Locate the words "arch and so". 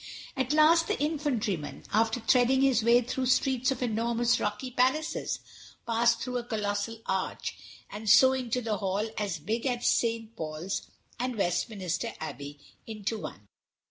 7.05-8.33